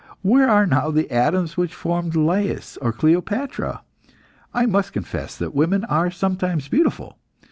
[0.23, 3.83] Where are now the atoms which formed Lais or Cleopatra?
[4.51, 7.19] I must confess that women are sometimes beautiful.